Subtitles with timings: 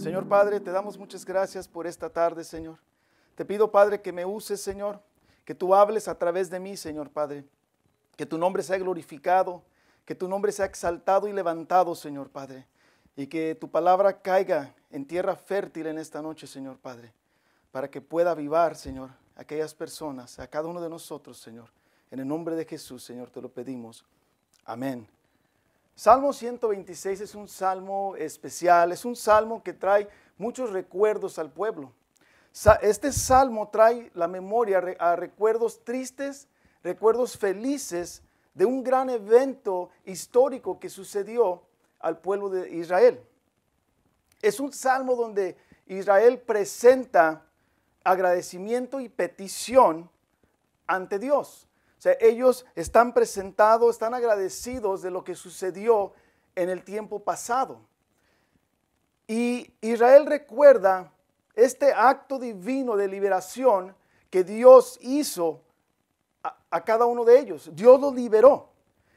[0.00, 2.78] Señor Padre, te damos muchas gracias por esta tarde, Señor.
[3.34, 5.00] Te pido, Padre, que me uses, Señor,
[5.44, 7.44] que tú hables a través de mí, Señor Padre.
[8.16, 9.62] Que tu nombre sea glorificado,
[10.04, 12.66] que tu nombre sea exaltado y levantado, Señor Padre.
[13.16, 17.12] Y que tu palabra caiga en tierra fértil en esta noche, Señor Padre,
[17.72, 21.70] para que pueda avivar, Señor, aquellas personas, a cada uno de nosotros, Señor.
[22.10, 24.04] En el nombre de Jesús, Señor, te lo pedimos.
[24.64, 25.08] Amén.
[26.00, 30.08] Salmo 126 es un salmo especial, es un salmo que trae
[30.38, 31.92] muchos recuerdos al pueblo.
[32.80, 36.48] Este salmo trae la memoria a recuerdos tristes,
[36.82, 38.22] recuerdos felices
[38.54, 41.64] de un gran evento histórico que sucedió
[41.98, 43.22] al pueblo de Israel.
[44.40, 47.44] Es un salmo donde Israel presenta
[48.04, 50.08] agradecimiento y petición
[50.86, 51.68] ante Dios.
[52.00, 56.14] O sea, ellos están presentados, están agradecidos de lo que sucedió
[56.54, 57.82] en el tiempo pasado.
[59.28, 61.12] Y Israel recuerda
[61.54, 63.94] este acto divino de liberación
[64.30, 65.60] que Dios hizo
[66.70, 67.68] a, cada uno de ellos.
[67.74, 68.70] Dios los liberó.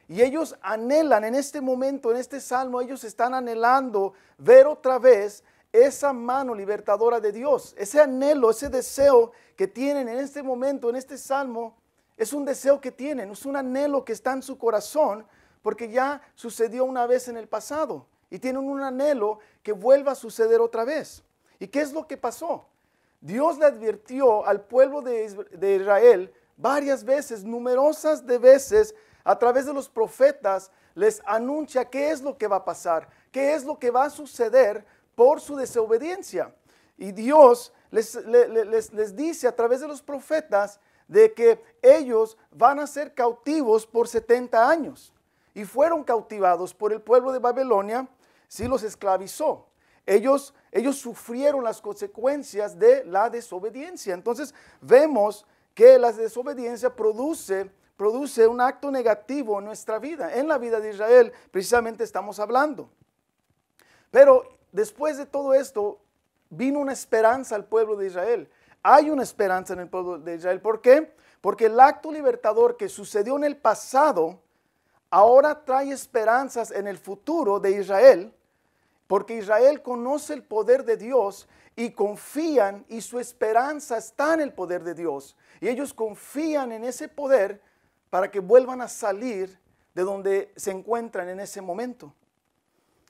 [0.09, 5.41] Y ellos anhelan en este momento, en este salmo, ellos están anhelando ver otra vez
[5.71, 7.73] esa mano libertadora de Dios.
[7.77, 11.77] Ese anhelo, ese deseo que tienen en este momento, en este salmo,
[12.17, 15.25] es un deseo que tienen, es un anhelo que está en su corazón
[15.61, 20.15] porque ya sucedió una vez en el pasado y tienen un anhelo que vuelva a
[20.15, 21.23] suceder otra vez.
[21.59, 22.65] ¿Y qué es lo que pasó?
[23.21, 29.73] Dios le advirtió al pueblo de Israel varias veces, numerosas de veces, a través de
[29.73, 33.89] los profetas, les anuncia qué es lo que va a pasar, qué es lo que
[33.89, 36.53] va a suceder por su desobediencia.
[36.97, 40.79] Y Dios les, les, les dice a través de los profetas
[41.13, 45.13] de que ellos van a ser cautivos por 70 años.
[45.53, 48.07] Y fueron cautivados por el pueblo de Babilonia,
[48.47, 49.67] si los esclavizó.
[50.07, 54.15] Ellos, ellos sufrieron las consecuencias de la desobediencia.
[54.15, 55.45] Entonces vemos
[55.75, 60.33] que la desobediencia produce, produce un acto negativo en nuestra vida.
[60.33, 62.89] En la vida de Israel precisamente estamos hablando.
[64.09, 65.99] Pero después de todo esto,
[66.49, 68.49] vino una esperanza al pueblo de Israel
[68.83, 70.61] hay una esperanza en el pueblo de Israel.
[70.61, 71.15] ¿Por qué?
[71.41, 74.39] Porque el acto libertador que sucedió en el pasado
[75.09, 78.33] ahora trae esperanzas en el futuro de Israel,
[79.07, 84.53] porque Israel conoce el poder de Dios y confían y su esperanza está en el
[84.53, 85.35] poder de Dios.
[85.61, 87.61] Y ellos confían en ese poder
[88.09, 89.57] para que vuelvan a salir
[89.93, 92.13] de donde se encuentran en ese momento.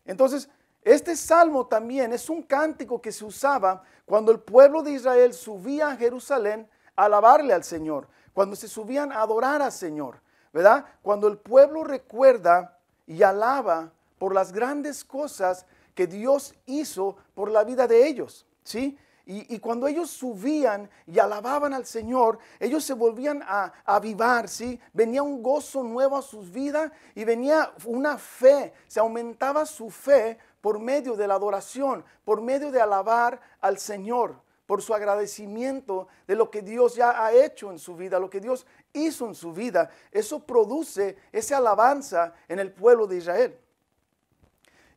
[0.06, 0.50] Entonces,
[0.84, 5.90] este salmo también es un cántico que se usaba cuando el pueblo de Israel subía
[5.90, 10.20] a Jerusalén a alabarle al Señor, cuando se subían a adorar al Señor,
[10.52, 10.86] ¿verdad?
[11.02, 12.78] Cuando el pueblo recuerda
[13.08, 18.98] y alaba por las grandes cosas que Dios hizo por la vida de ellos, ¿sí?
[19.26, 24.78] Y, cuando ellos subían y alababan al Señor, ellos se volvían a, a, avivar, ¿sí?
[24.92, 30.38] Venía un gozo nuevo a sus vidas y venía una fe, se aumentaba su fe
[30.64, 36.38] por medio de la adoración, por medio de alabar al Señor, por su agradecimiento de
[36.38, 39.52] lo que Dios ya ha hecho en su vida, lo que Dios hizo en su
[39.52, 39.90] vida.
[40.10, 43.60] Eso produce esa alabanza en el pueblo de Israel.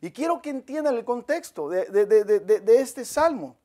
[0.01, 3.57] Y quiero que entiendan el contexto de, de este salmo.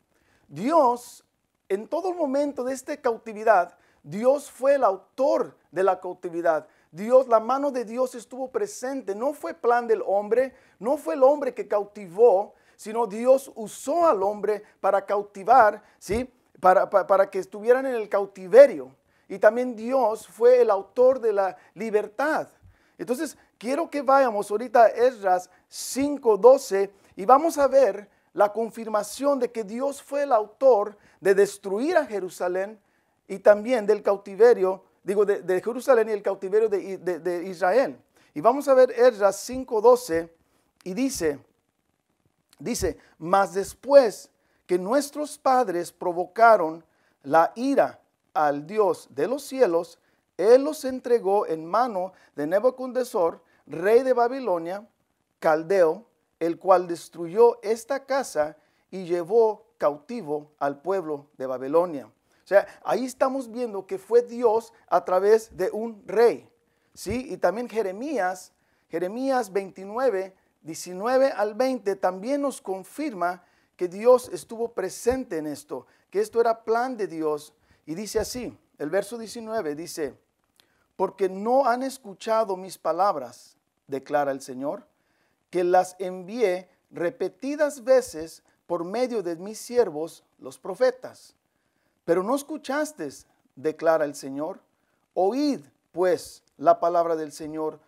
[0.47, 1.23] Dios,
[1.69, 6.67] en todo momento de esta cautividad, Dios fue el autor de la cautividad.
[6.91, 9.15] Dios, la mano de Dios estuvo presente.
[9.15, 14.21] No fue plan del hombre, no fue el hombre que cautivó, sino Dios usó al
[14.21, 16.29] hombre para cautivar, ¿sí?
[16.59, 18.93] Para, para, que estuvieran en el cautiverio.
[19.29, 22.49] Y también Dios fue el autor de la libertad.
[22.97, 29.51] Entonces, quiero que vayamos ahorita a Esdras 5:12 y vamos a ver la confirmación de
[29.51, 32.79] que Dios fue el autor de destruir a Jerusalén
[33.27, 37.99] y también del cautiverio digo, de, Jerusalén y el cautiverio de, Israel.
[38.33, 40.29] Y vamos a ver Esdras 5.12
[40.83, 41.39] y dice,
[42.59, 44.29] dice, mas después
[44.65, 46.83] que nuestros padres provocaron
[47.23, 47.99] la ira
[48.33, 49.99] al Dios de los cielos,
[50.37, 54.87] Él los entregó en mano de Nebuchadnezzar, rey de Babilonia,
[55.39, 56.05] caldeo,
[56.39, 58.57] el cual destruyó esta casa
[58.89, 62.09] y llevó cautivo al pueblo de Babilonia
[62.53, 66.49] sea, ahí estamos viendo que fue Dios a través de un rey.
[66.93, 67.27] ¿sí?
[67.29, 68.51] Y también Jeremías,
[68.89, 73.43] Jeremías 29, 19 al 20, también nos confirma
[73.75, 77.53] que Dios estuvo presente en esto, que esto era plan de Dios.
[77.85, 80.15] Y dice así, el verso 19 dice,
[80.95, 83.57] porque no han escuchado mis palabras,
[83.87, 84.85] declara el Señor,
[85.49, 91.35] que las envié repetidas veces por medio de mis siervos, los profetas.
[92.05, 94.59] Pero no escuchasteis, declara el Señor.
[95.13, 95.61] Oíd,
[95.91, 97.79] pues, la palabra del Señor,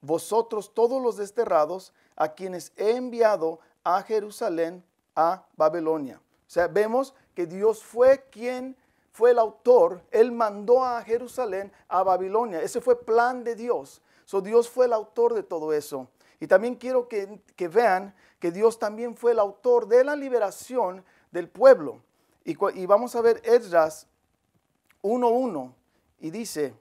[0.00, 4.82] vosotros todos los desterrados, a quienes he enviado a Jerusalén,
[5.14, 6.20] a Babilonia.
[6.46, 8.76] O sea, vemos que Dios fue quien
[9.12, 12.60] fue el autor, Él mandó a Jerusalén, a Babilonia.
[12.60, 14.02] Ese fue plan de Dios.
[14.26, 16.08] So, Dios fue el autor de todo eso.
[16.40, 17.40] Y también quiero que,
[17.72, 22.02] vean que Dios también fue el autor de la liberación del pueblo.
[22.46, 24.06] Y, vamos a ver Esdras
[25.02, 25.74] 1.1
[26.20, 26.76] y dice,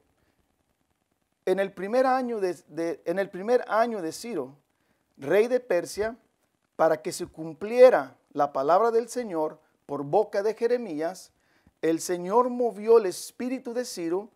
[1.43, 4.55] en el primer año de, en el primer año de Ciro,
[5.17, 6.17] rey de Persia,
[6.75, 11.31] para que se cumpliera la palabra del Señor por boca de Jeremías,
[11.81, 14.29] el Señor movió el espíritu de Ciro,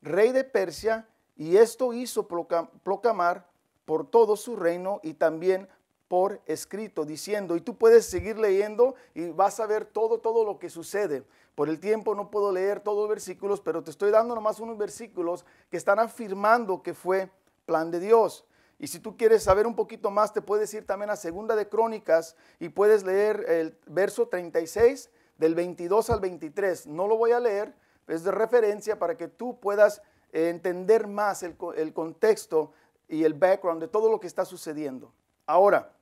[0.00, 3.48] rey de Persia, y esto hizo proclamar
[3.84, 5.68] por todo su reino y también
[6.08, 10.58] por escrito, diciendo, y tú puedes seguir leyendo y vas a ver todo, todo lo
[10.58, 11.22] que sucede.
[11.54, 14.78] Por el tiempo no puedo leer todos los versículos, pero te estoy dando nomás unos
[14.78, 17.30] versículos que están afirmando que fue
[17.66, 18.46] plan de Dios.
[18.78, 21.68] Y si tú quieres saber un poquito más, te puedes ir también a Segunda de
[21.68, 26.86] Crónicas y puedes leer el verso 36 del 22 al 23.
[26.86, 27.74] No lo voy a leer,
[28.06, 30.00] es de referencia para que tú puedas
[30.32, 32.72] entender más el, el contexto
[33.08, 35.12] y el background de todo lo que está sucediendo.
[35.44, 35.92] Ahora,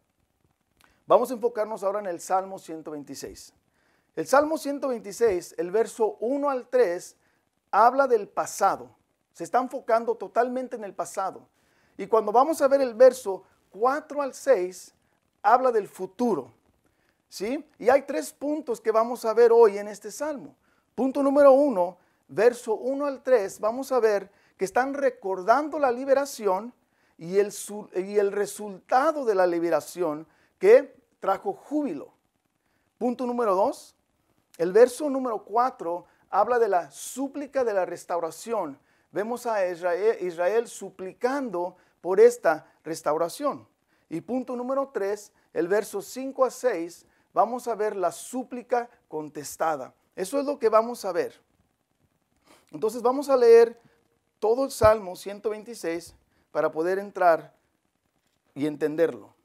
[1.07, 3.53] vamos a enfocarnos ahora en el Salmo 126.
[4.17, 7.17] El Salmo 126, el verso 1 al 3,
[7.71, 8.91] habla del pasado.
[9.33, 11.47] Se está enfocando totalmente en el pasado.
[11.99, 14.95] Y cuando vamos a ver el verso 4 al 6,
[15.43, 16.53] habla del futuro.
[17.29, 17.69] ¿Sí?
[17.79, 20.55] Y hay tres puntos que vamos a ver hoy en este salmo.
[20.95, 21.99] Punto número 1,
[22.29, 26.73] verso 1 al 3, vamos a ver que están recordando la liberación
[27.19, 27.53] y el,
[27.97, 30.27] y el resultado de la liberación
[30.59, 32.13] que trajo júbilo.
[32.99, 33.95] Punto número 2,
[34.59, 38.79] el verso número 4 habla de la súplica de la restauración.
[39.13, 43.67] Vemos a Israel, suplicando por esta restauración.
[44.09, 49.95] Y punto número 3, el verso 5 a 6, vamos a ver la súplica contestada.
[50.15, 51.39] Eso es lo que vamos a ver.
[52.71, 53.79] Entonces vamos a leer
[54.39, 56.15] todo el Salmo 126
[56.51, 57.55] para poder entrar
[58.55, 59.36] y entenderlo.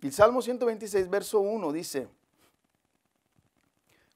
[0.00, 2.08] El Salmo 126, verso 1 dice,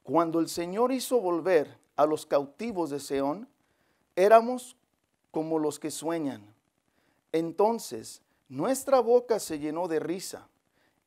[0.02, 3.48] cuando el Señor hizo volver a los cautivos de Seón,
[4.16, 4.76] éramos
[5.30, 6.54] como los que sueñan.
[7.32, 10.48] Entonces nuestra boca se llenó de risa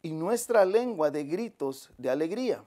[0.04, 2.64] y nuestra lengua de gritos de alegría.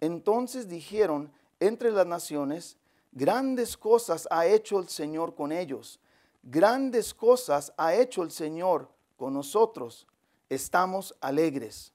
[0.00, 2.76] Entonces dijeron entre las naciones,
[3.12, 6.00] grandes cosas ha hecho el Señor con ellos,
[6.42, 10.08] grandes cosas ha hecho el Señor con nosotros,
[10.54, 11.92] estamos alegres.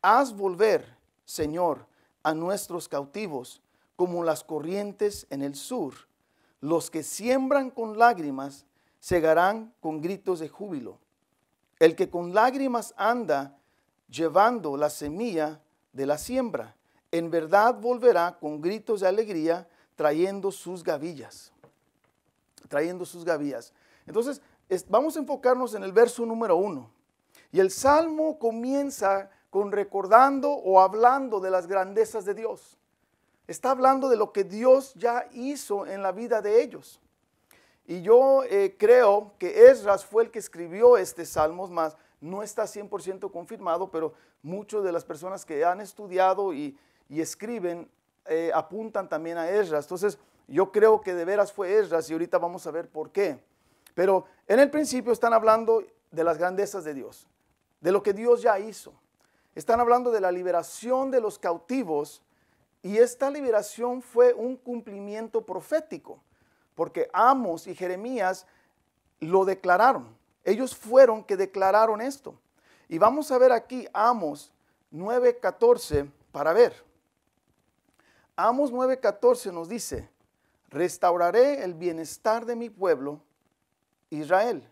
[0.00, 1.86] Haz volver, Señor,
[2.22, 3.60] a nuestros cautivos
[3.96, 5.94] como las corrientes en el sur.
[6.60, 8.64] Los que siembran con lágrimas
[9.00, 10.98] segarán con gritos de júbilo.
[11.78, 13.58] El que con lágrimas anda
[14.08, 15.60] llevando la semilla
[15.92, 16.74] de la siembra,
[17.12, 21.52] en verdad volverá con gritos de alegría trayendo sus gavillas.
[22.68, 23.72] Trayendo sus gavillas.
[24.06, 24.40] Entonces,
[24.88, 26.97] vamos a enfocarnos en el verso número uno.
[27.52, 32.78] Y el salmo comienza con recordando o hablando de las grandezas de Dios.
[33.46, 37.00] Está hablando de lo que Dios ya hizo en la vida de ellos.
[37.86, 42.64] Y yo eh, creo que Esdras fue el que escribió este salmo, más no está
[42.64, 44.12] 100% confirmado, pero
[44.42, 46.76] muchas de las personas que han estudiado y,
[47.08, 47.88] escriben
[48.26, 49.86] eh, apuntan también a Esdras.
[49.86, 53.42] Entonces, yo creo que de veras fue Esdras y ahorita vamos a ver por qué.
[53.94, 57.27] Pero en el principio están hablando de las grandezas de Dios,
[57.80, 58.92] de lo que Dios ya hizo.
[59.54, 62.22] Están hablando de la liberación de los cautivos
[62.82, 66.22] y esta liberación fue un cumplimiento profético,
[66.74, 68.46] porque Amos y Jeremías
[69.20, 70.16] lo declararon.
[70.44, 72.38] Ellos fueron que declararon esto.
[72.88, 74.52] Y vamos a ver aquí Amos
[74.92, 76.72] 9:14 para ver.
[78.36, 80.08] Amos 9:14 nos dice,
[80.68, 83.20] restauraré el bienestar de mi pueblo,
[84.10, 84.62] Israel,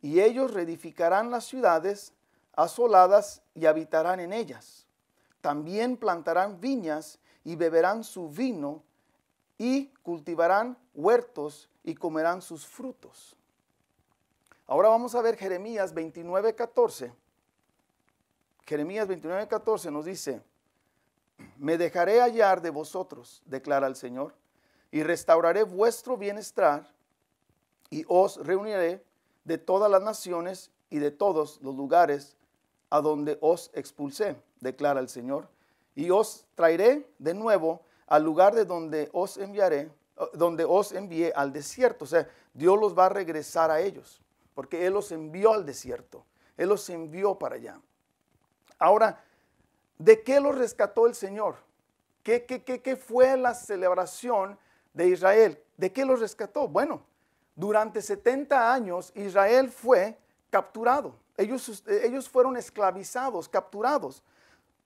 [0.00, 2.12] y ellos reedificarán las ciudades
[2.54, 4.86] asoladas y habitarán en ellas.
[5.40, 8.82] También plantarán viñas y beberán su vino
[9.58, 13.36] y cultivarán huertos y comerán sus frutos.
[14.66, 17.12] Ahora vamos a ver Jeremías 29:14.
[18.66, 20.42] Jeremías 29:14 nos dice,
[21.56, 24.34] me dejaré hallar de vosotros, declara el Señor,
[24.90, 26.86] y restauraré vuestro bienestar
[27.90, 29.04] y os reuniré
[29.44, 32.36] de todas las naciones y de todos los lugares
[32.90, 35.48] a donde os expulsé, declara el Señor,
[35.94, 39.90] y os traeré de nuevo al lugar de donde os enviaré,
[40.34, 42.04] donde os envié al desierto.
[42.04, 44.20] O sea, Dios los va a regresar a ellos,
[44.54, 46.24] porque Él los envió al desierto,
[46.56, 47.80] Él los envió para allá.
[48.78, 49.22] Ahora,
[49.98, 51.56] ¿de qué los rescató el Señor?
[52.22, 54.58] ¿Qué, qué, qué, qué fue la celebración
[54.92, 55.62] de Israel?
[55.76, 56.68] ¿De qué los rescató?
[56.68, 57.02] Bueno,
[57.54, 60.18] durante 70 años Israel fue
[60.50, 61.14] capturado.
[61.40, 64.22] Ellos, ellos fueron esclavizados, capturados.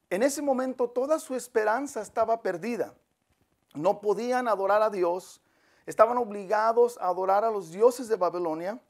[0.08, 2.94] En ese momento toda su esperanza estaba perdida.
[3.74, 5.40] No podían adorar a Dios,
[5.84, 8.80] estaban obligados a adorar a los dioses de Babilonia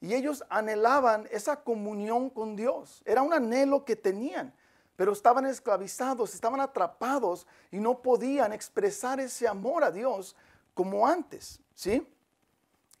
[0.00, 3.02] y ellos anhelaban esa comunión con Dios.
[3.04, 4.54] Era un anhelo que tenían,
[4.96, 10.34] pero estaban esclavizados, estaban atrapados y no podían expresar ese amor a Dios
[10.72, 12.08] como antes, ¿sí?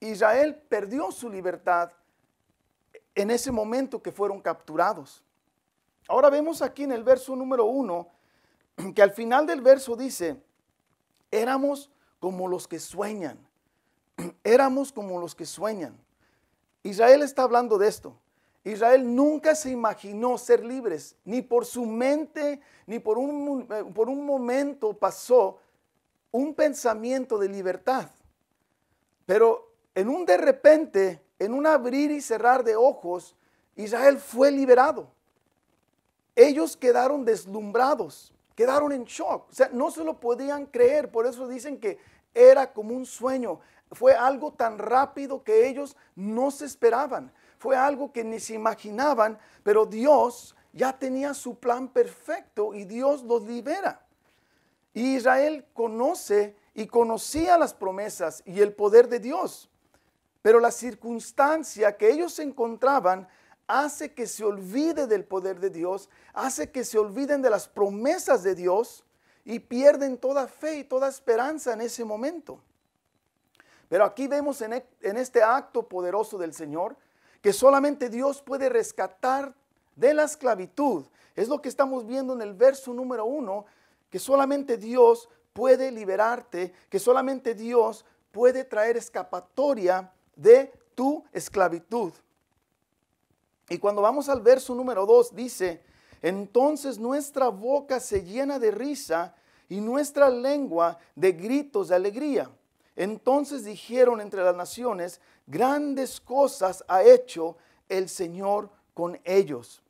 [0.00, 1.92] Israel perdió su libertad
[3.14, 5.22] en ese momento que fueron capturados.
[6.08, 8.08] Ahora vemos aquí en el verso número uno
[8.94, 10.42] que al final del verso dice,
[11.30, 13.38] éramos como los que sueñan,
[14.44, 15.96] éramos como los que sueñan.
[16.82, 18.16] Israel está hablando de esto.
[18.64, 24.08] Israel nunca se imaginó ser libres, ni por su mente, ni por un, eh, por
[24.08, 25.58] un momento pasó
[26.30, 28.08] un pensamiento de libertad.
[29.26, 33.34] Pero en un de repente en un abrir y cerrar de ojos,
[33.74, 35.08] Israel fue liberado.
[36.36, 39.48] Ellos quedaron deslumbrados, quedaron en shock.
[39.50, 41.10] O sea, no se lo podían creer.
[41.10, 41.98] Por eso dicen que
[42.32, 43.58] era como un sueño.
[43.90, 47.32] Fue algo tan rápido que ellos no se esperaban.
[47.58, 53.24] Fue algo que ni se imaginaban, pero Dios ya tenía su plan perfecto y Dios
[53.24, 54.06] los libera.
[54.94, 59.68] Y Israel conoce y conocía las promesas y el poder de Dios.
[60.42, 63.28] Pero la circunstancia que ellos se encontraban
[63.68, 68.42] hace que se olvide del poder de Dios, hace que se olviden de las promesas
[68.42, 69.04] de Dios
[69.44, 72.60] y pierden toda fe y toda esperanza en ese momento.
[73.88, 76.96] Pero aquí vemos en, e, en este acto poderoso del Señor
[77.40, 79.54] que solamente Dios puede rescatar
[79.96, 81.04] de la esclavitud.
[81.34, 83.64] Es lo que estamos viendo en el verso número uno,
[84.10, 92.12] que solamente Dios puede liberarte, que solamente Dios puede traer escapatoria de tu esclavitud.
[93.68, 95.82] Y cuando vamos al verso número 2, dice,
[96.20, 99.34] entonces nuestra boca se llena de risa
[99.68, 102.50] y nuestra lengua de gritos de alegría.
[102.94, 107.56] Entonces dijeron entre las naciones, grandes cosas ha hecho
[107.88, 109.82] el Señor con ellos.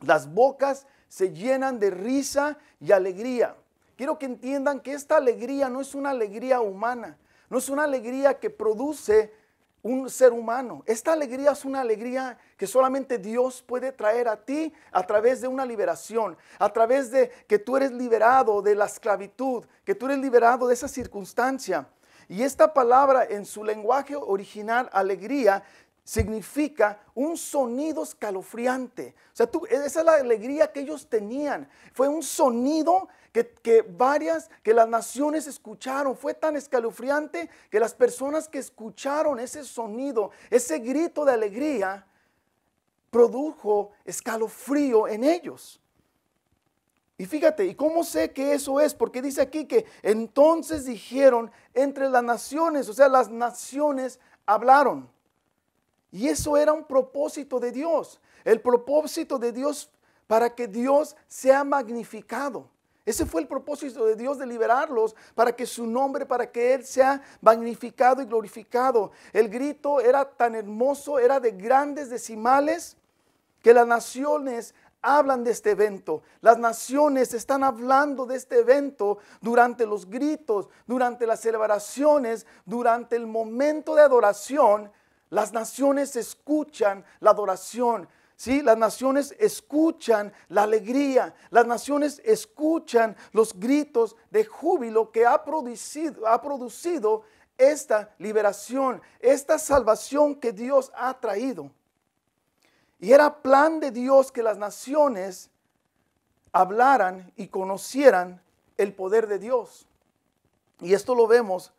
[0.00, 3.56] Las bocas se llenan de risa y alegría.
[3.96, 7.16] Quiero que entiendan que esta alegría no es una alegría humana,
[7.54, 9.32] no es una alegría que produce
[9.80, 10.82] un ser humano.
[10.86, 15.46] Esta alegría es una alegría que solamente Dios puede traer a ti a través de
[15.46, 20.18] una liberación, a través de que tú eres liberado de la esclavitud, que tú eres
[20.18, 21.86] liberado de esa circunstancia.
[22.28, 25.62] Y esta palabra en su lenguaje original, alegría,
[26.02, 29.14] significa un sonido escalofriante.
[29.32, 31.68] O sea, tú, esa es la alegría que ellos tenían.
[31.92, 33.08] Fue un sonido
[33.42, 36.16] que, varias, que las naciones escucharon.
[36.16, 42.06] Fue tan escalofriante que las personas que escucharon ese sonido, ese grito de alegría,
[43.10, 45.80] produjo escalofrío en ellos.
[47.18, 48.94] Y fíjate, ¿y cómo sé que eso es?
[48.94, 55.08] Porque dice aquí que entonces dijeron entre las naciones, o sea, las naciones hablaron.
[56.12, 58.20] Y eso era un propósito de Dios.
[58.44, 59.90] El propósito de Dios
[60.28, 62.73] para que Dios sea magnificado.
[63.06, 66.84] Ese fue el propósito de Dios de liberarlos para que su nombre, para que Él
[66.84, 69.12] sea magnificado y glorificado.
[69.32, 72.96] El grito era tan hermoso, era de grandes decimales,
[73.62, 76.22] que las naciones hablan de este evento.
[76.40, 83.26] Las naciones están hablando de este evento durante los gritos, durante las celebraciones, durante el
[83.26, 84.90] momento de adoración.
[85.28, 88.08] Las naciones escuchan la adoración.
[88.36, 88.62] ¿Sí?
[88.62, 96.26] Las naciones escuchan la alegría, las naciones escuchan los gritos de júbilo que ha producido,
[96.26, 97.22] ha producido
[97.56, 101.70] esta liberación, esta salvación que Dios ha traído.
[102.98, 105.50] Y era plan de Dios que las naciones
[106.52, 108.40] hablaran y conocieran
[108.76, 109.86] el poder de Dios.
[110.80, 111.72] Y esto lo vemos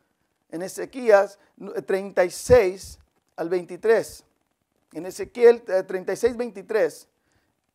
[0.51, 1.39] en Ezequías
[1.85, 2.99] 36
[3.35, 4.23] al 23
[4.95, 7.07] en Ezequiel 36, eh, 23,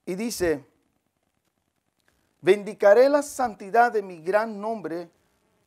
[0.07, 0.65] y dice,
[2.41, 5.11] bendicaré la santidad de mi gran nombre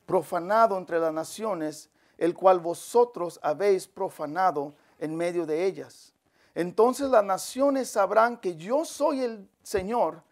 [0.04, 6.12] profanado entre las naciones, el cual vosotros habéis profanado en medio de ellas.
[6.56, 10.24] Entonces las naciones sabrán que yo soy el Señor,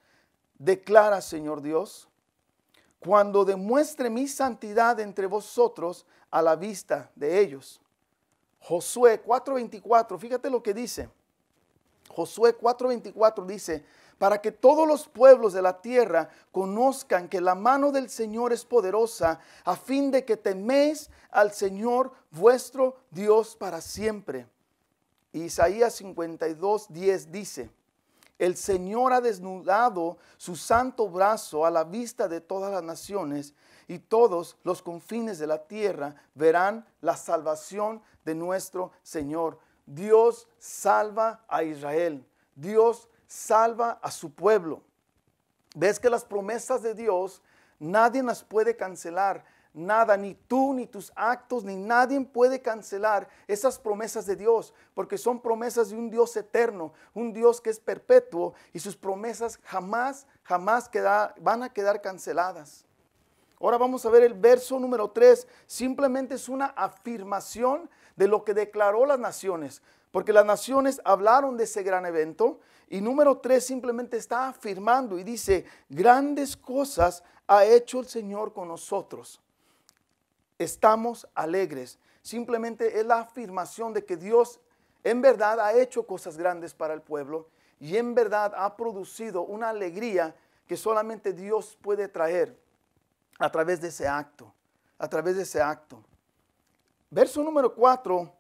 [0.59, 2.09] declara Señor Dios,
[2.99, 7.82] cuando demuestre mi santidad entre vosotros a la vista de ellos.
[8.63, 11.09] Josué 4:24, fíjate lo que dice.
[12.09, 13.85] Josué 4:24 dice,
[14.19, 18.65] para que todos los pueblos de la tierra conozcan que la mano del Señor es
[18.65, 24.47] poderosa, a fin de que teméis al Señor vuestro Dios para siempre.
[25.33, 27.71] Isaías 52, 10 dice,
[28.39, 33.55] el Señor ha desnudado su santo brazo a la vista de todas las naciones
[33.93, 39.59] y todos los confines de la tierra verán la salvación de nuestro Señor.
[39.85, 42.27] Dios salva a Israel.
[42.55, 44.81] Dios salva a su pueblo.
[45.75, 47.43] Ves que las promesas de Dios
[47.79, 49.45] nadie las puede cancelar.
[49.75, 55.19] Nada, ni tú, ni tus actos, ni nadie puede cancelar esas promesas de Dios, porque
[55.19, 60.27] son promesas de un Dios eterno, un Dios que es perpetuo y sus promesas jamás,
[60.45, 60.91] jamás
[61.41, 62.87] van a quedar canceladas.
[63.63, 65.47] Ahora vamos a ver el verso número 3.
[65.67, 71.65] Simplemente es una afirmación de lo que declaró las naciones, porque las naciones hablaron de
[71.65, 72.61] ese gran evento.
[72.91, 78.69] Y número 3 simplemente está afirmando y dice, grandes cosas ha hecho el Señor con
[78.69, 79.41] nosotros
[80.63, 81.99] estamos alegres.
[82.23, 84.61] Simplemente es la afirmación de que Dios
[85.05, 87.49] en verdad ha hecho cosas grandes para el pueblo
[87.81, 90.35] y en verdad ha producido una alegría
[90.67, 92.57] que solamente Dios puede traer
[93.39, 94.53] a través de ese acto,
[94.99, 96.03] a través de ese acto.
[97.11, 98.33] Verso número 4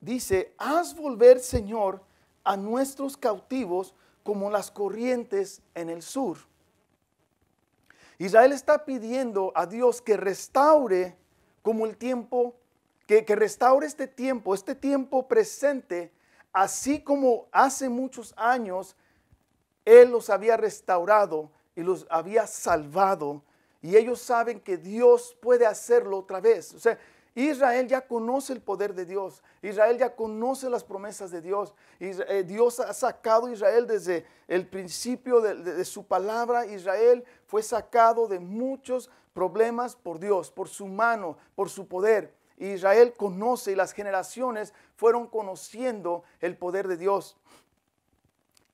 [0.00, 2.02] dice, haz volver, Señor,
[2.44, 6.38] a nuestros cautivos como las corrientes en el sur.
[8.18, 11.16] Israel está pidiendo a Dios que restaure
[11.62, 12.56] como el tiempo,
[13.06, 16.12] que, restaure este tiempo, este tiempo presente,
[16.52, 18.96] así como hace muchos años
[19.84, 23.40] Él los había restaurado y los había salvado.
[23.80, 26.74] Y ellos saben que Dios puede hacerlo otra vez.
[26.74, 26.98] O sea,
[27.36, 29.44] Israel ya conoce el poder de Dios.
[29.62, 31.72] Israel ya conoce las promesas de Dios.
[32.00, 36.66] Eh, Dios ha sacado a Israel desde el principio de, su palabra.
[36.66, 42.34] Israel fue sacado de muchos problemas por Dios, por su mano, por su poder.
[42.56, 47.36] Israel conoce y las generaciones fueron conociendo el poder de Dios.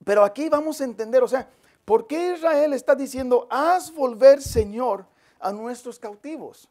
[0.06, 1.50] Pero aquí vamos a entender, o sea,
[1.84, 5.06] ¿por qué Israel está diciendo, haz volver, Señor,
[5.38, 6.68] a nuestros cautivos?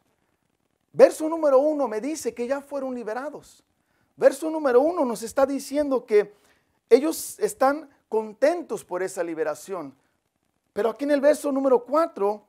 [0.92, 3.64] Verso número uno me dice que ya fueron liberados.
[4.16, 6.32] Verso número uno nos está diciendo que
[6.88, 9.94] ellos están contentos por esa liberación.
[10.72, 12.44] Pero aquí en el verso número cuatro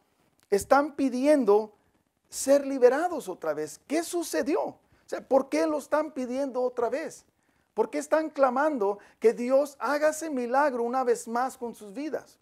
[0.49, 1.73] están pidiendo
[2.29, 3.79] ser liberados otra vez.
[3.87, 4.61] ¿Qué sucedió?
[4.61, 7.25] O sea, ¿por qué lo están pidiendo otra vez?
[7.73, 12.39] ¿Por qué están clamando que Dios haga ese milagro una vez más con sus vidas?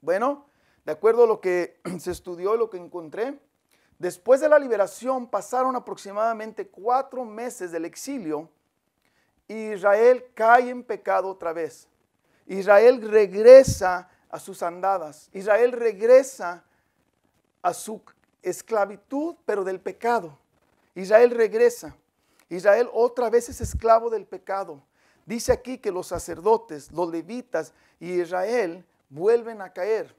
[0.00, 0.46] Bueno,
[0.84, 3.38] de acuerdo a lo que se estudió, lo que encontré,
[3.98, 8.48] Después de la liberación pasaron aproximadamente cuatro meses del exilio
[9.48, 11.88] y Israel cae en pecado otra vez.
[12.46, 15.28] Israel regresa a sus andadas.
[15.32, 16.62] Israel regresa
[17.60, 18.00] a su
[18.40, 20.38] esclavitud, pero del pecado.
[20.94, 21.96] Israel regresa.
[22.48, 24.80] Israel otra vez es esclavo del pecado.
[25.26, 30.14] Dice aquí que los sacerdotes, los levitas y Israel vuelven a caer.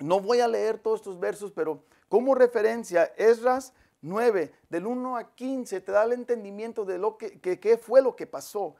[0.00, 5.34] No voy a leer todos estos versos, pero como referencia, Esdras 9, del 1 a
[5.34, 8.74] 15, te da el entendimiento de lo que, qué fue lo que pasó.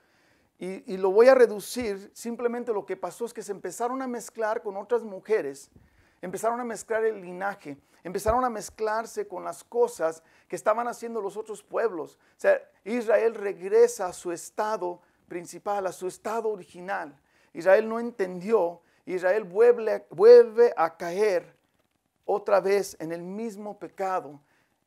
[0.59, 4.07] Y, y, lo voy a reducir, simplemente lo que pasó es que se empezaron a
[4.07, 5.71] mezclar con otras mujeres,
[6.21, 11.37] empezaron a mezclar el linaje, empezaron a mezclarse con las cosas que estaban haciendo los
[11.37, 12.19] otros pueblos.
[12.37, 17.19] O sea, Israel regresa a su estado principal, a su estado original.
[17.55, 21.55] Israel no entendió, Israel vuelve, vuelve a caer
[22.25, 24.41] otra vez en el mismo pecado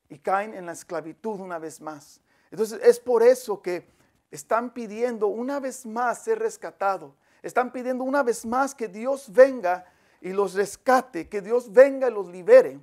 [0.10, 2.22] y caen en la esclavitud una vez más.
[2.52, 3.88] Entonces es por eso que
[4.32, 7.16] están pidiendo una vez más ser rescatado.
[7.42, 9.86] Están pidiendo una vez más que Dios venga
[10.22, 12.80] y los rescate, que Dios venga y los libere.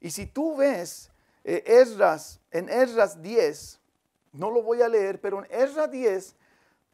[0.00, 1.10] Y si tú ves
[1.44, 1.62] eh,
[2.50, 3.80] en Esdras 10,
[4.32, 6.34] no lo voy a leer, pero en Esdras 10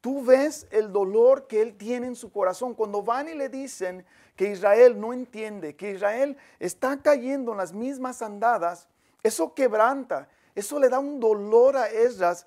[0.01, 4.05] Tú ves el dolor que él tiene en su corazón cuando van y le dicen
[4.35, 8.89] que Israel no entiende, que Israel está cayendo en las mismas andadas.
[9.23, 12.47] Eso quebranta, eso le da un dolor a Esdras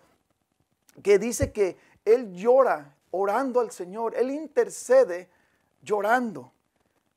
[1.04, 5.30] que dice que él llora orando al Señor, él intercede
[5.84, 6.52] llorando.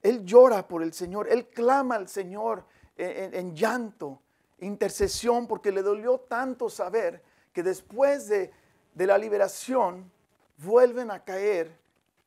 [0.03, 2.65] Él llora por el Señor, él clama al Señor
[2.97, 4.21] en, en llanto,
[4.61, 7.23] intercesión, porque le dolió tanto saber
[7.53, 8.53] que después de
[8.97, 10.11] de la liberación
[10.59, 11.77] vuelven a caer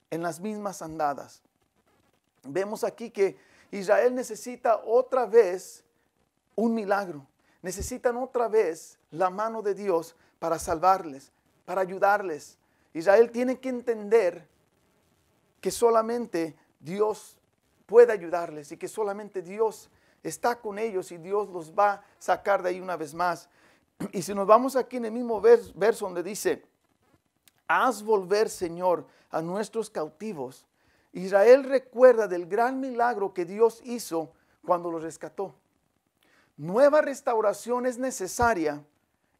[0.09, 1.41] en las mismas andadas.
[2.43, 3.37] Vemos aquí que
[3.71, 5.83] Israel necesita otra vez
[6.55, 7.25] un milagro.
[7.61, 11.31] Necesitan otra vez la mano de Dios para salvarles,
[11.65, 12.57] para ayudarles.
[12.93, 14.47] Israel tiene que entender
[15.61, 17.37] que solamente Dios
[17.85, 19.89] puede ayudarles y que solamente Dios
[20.23, 23.49] está con ellos y Dios los va a sacar de ahí una vez más.
[24.13, 26.63] Y si nos vamos aquí en el mismo verso donde dice,
[27.69, 30.65] haz volver, Señor, a nuestros cautivos.
[31.13, 34.33] Israel recuerda del gran milagro que Dios hizo
[34.65, 35.55] cuando los rescató.
[36.57, 38.83] Nueva restauración es necesaria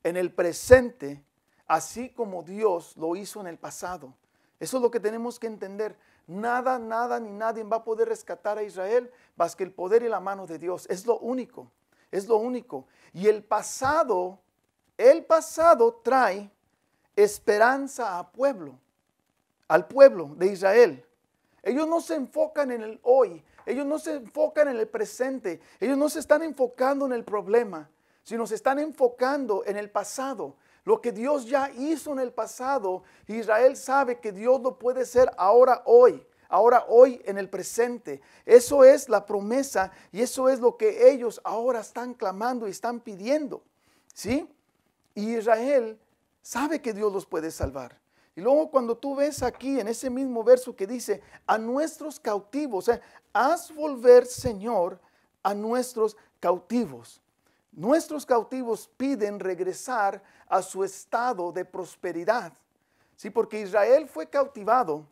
[0.04, 1.24] en el presente,
[1.68, 4.14] así como Dios lo hizo en el pasado.
[4.60, 5.98] Eso es lo que tenemos que entender.
[6.28, 10.08] Nada, nada ni nadie va a poder rescatar a Israel más que el poder y
[10.08, 10.86] la mano de Dios.
[10.88, 11.72] Es lo único,
[12.12, 12.86] es lo único.
[13.12, 14.40] Y el pasado,
[14.98, 16.52] el pasado trae
[17.24, 18.80] esperanza a pueblo,
[19.68, 21.06] al pueblo de Israel.
[21.64, 25.98] Ellos no se enfocan en el hoy, ellos no se enfocan en el presente, ellos
[25.98, 27.90] no se están enfocando en el problema,
[28.24, 30.56] sino se están enfocando en el pasado.
[30.86, 35.30] Lo que Dios ya hizo en el pasado, Israel sabe que Dios lo puede hacer
[35.38, 38.22] ahora, hoy, ahora, hoy, en el presente.
[38.46, 43.02] Eso es la promesa y eso es lo que ellos ahora están clamando y están
[43.02, 43.62] pidiendo.
[44.14, 44.50] ¿Sí?
[45.14, 46.00] Y Israel
[46.42, 47.98] sabe que Dios los puede salvar.
[48.36, 52.90] Y luego cuando tú ves aquí en ese mismo verso que dice, a nuestros cautivos,
[53.34, 55.00] haz volver, Señor,
[55.44, 57.22] a nuestros cautivos.
[57.72, 62.54] Nuestros cautivos piden regresar a su estado de prosperidad.
[63.16, 65.06] Sí, porque Israel fue cautivado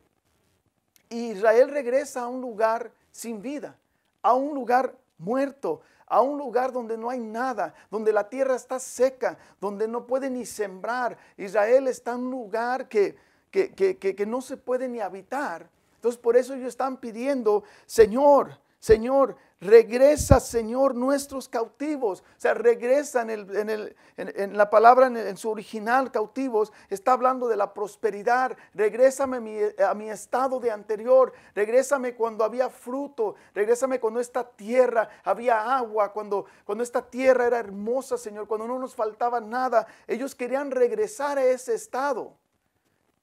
[1.10, 3.76] y Israel regresa a un lugar sin vida,
[4.22, 8.78] a un lugar muerto, a un lugar donde no hay nada, donde la tierra está
[8.78, 11.18] seca, donde no puede ni sembrar.
[11.36, 13.16] Israel está en un lugar que,
[13.50, 15.68] que, que no se puede ni habitar.
[15.96, 22.20] Entonces por eso ellos están pidiendo, Señor, Señor, regresa, Señor, nuestros cautivos.
[22.20, 27.56] O sea, regresa en, el, en, la palabra, en, su original, cautivos, está hablando de
[27.56, 28.56] la prosperidad.
[28.74, 31.32] Regrésame a mi, a mi estado de anterior.
[31.54, 33.34] Regrésame cuando había fruto.
[33.54, 36.12] Regrésame cuando esta tierra había agua.
[36.12, 38.46] Cuando, cuando esta tierra era hermosa, Señor.
[38.46, 39.86] Cuando no nos faltaba nada.
[40.06, 42.36] Ellos querían regresar a ese estado.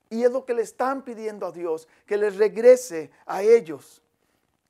[0.10, 4.02] Y es lo que le están pidiendo a Dios, que les regrese a ellos.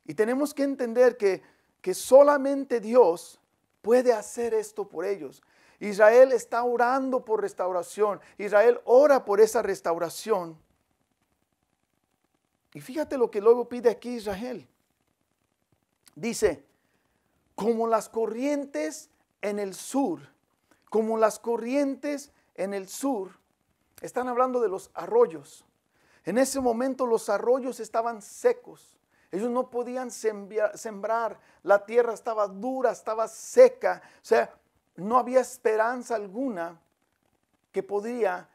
[0.05, 1.41] Y tenemos que entender que,
[1.85, 3.39] que solamente Dios
[3.83, 5.43] puede hacer esto por ellos.
[5.79, 8.19] Israel está orando por restauración.
[8.39, 10.57] Israel ora por esa restauración.
[12.73, 14.67] Y fíjate lo que luego pide aquí Israel.
[16.15, 16.65] Dice,
[17.53, 19.11] como las corrientes
[19.43, 20.21] en el sur,
[20.89, 23.37] como las corrientes en el sur,
[24.01, 25.63] están hablando de los arroyos.
[26.23, 28.97] En ese momento los arroyos estaban secos.
[29.35, 34.49] Ellos no podían sembrar, la tierra estaba dura, estaba seca, o sea,
[34.95, 36.79] no había esperanza alguna
[37.73, 38.47] que podía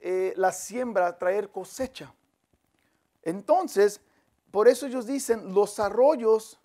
[0.00, 2.12] eh, la siembra traer cosecha.
[3.22, 4.00] Entonces,
[4.50, 6.58] por eso ellos dicen, los arroyos,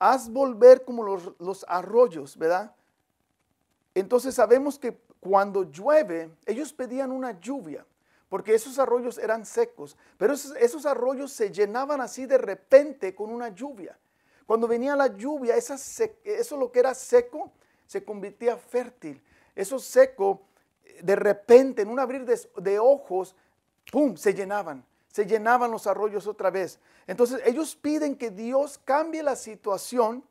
[0.00, 2.74] haz volver como los, los arroyos, ¿verdad?
[3.94, 7.86] Entonces sabemos que cuando llueve, ellos pedían una lluvia
[8.34, 13.50] porque esos arroyos eran secos, pero esos, arroyos se llenaban así de repente con una
[13.50, 13.96] lluvia.
[14.44, 17.52] Cuando venía la lluvia, eso lo que era seco
[17.86, 19.22] se convertía fértil.
[19.54, 20.48] Eso seco,
[21.00, 23.36] de repente, en un abrir de, de ojos,
[23.92, 24.84] ¡pum!, se llenaban.
[25.12, 26.80] Se llenaban los arroyos otra vez.
[27.06, 30.24] Entonces ellos piden que Dios cambie la situación,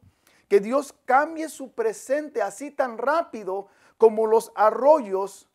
[0.50, 5.48] que Dios cambie su presente así tan rápido como los arroyos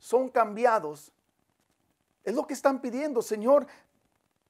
[0.00, 1.11] son cambiados
[2.24, 3.66] es lo que están pidiendo, Señor,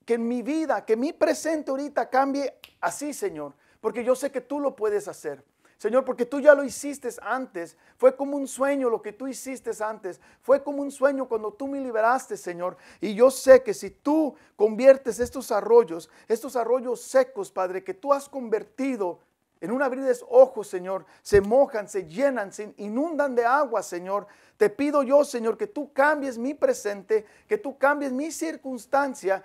[0.05, 4.41] que en mi vida, que mi presente ahorita cambie así, Señor, porque yo sé que
[4.41, 5.45] tú lo puedes hacer.
[5.83, 7.77] Señor, porque tú ya lo hiciste antes.
[7.97, 10.21] Fue como un sueño lo que tú hiciste antes.
[10.41, 12.77] Fue como un sueño cuando tú me liberaste, Señor.
[13.01, 18.13] Y yo sé que si tú conviertes estos arroyos, estos arroyos secos, Padre, que tú
[18.13, 19.19] has convertido
[19.63, 24.27] en un abrir de ojos, Señor, se mojan, se llenan, se inundan de agua, Señor.
[24.57, 29.45] Te pido yo, Señor, que tú cambies mi presente, que tú cambies mi circunstancia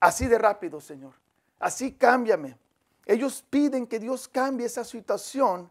[0.00, 1.12] así de rápido, Señor.
[1.58, 2.56] Así cámbiame.
[3.04, 5.70] Ellos piden que Dios cambie esa situación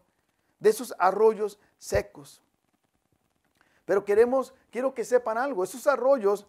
[0.60, 2.40] de esos arroyos secos.
[3.86, 6.46] Pero queremos, quiero que sepan algo, esos arroyos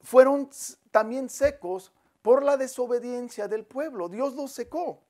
[0.00, 0.48] fueron
[0.92, 4.08] también secos por la desobediencia del pueblo.
[4.08, 5.00] Dios los secó.